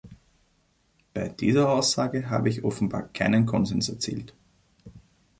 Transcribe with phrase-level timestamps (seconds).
[1.13, 4.33] Bei dieser Aussage habe ich offenbar keinen Konsens erzielt!